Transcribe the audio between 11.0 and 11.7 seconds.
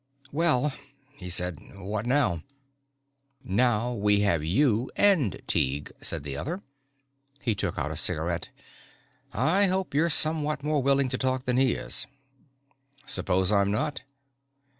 to talk than